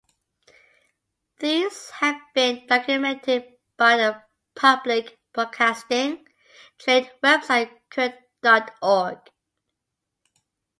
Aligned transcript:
These 1.39 1.91
have 1.91 2.19
been 2.33 2.65
documented 2.65 3.53
by 3.77 3.97
the 3.97 4.23
public 4.55 5.15
broadcasting 5.31 6.25
trade 6.79 7.11
website 7.23 7.69
Current 7.91 8.15
dot 8.41 8.71
org. 8.81 9.19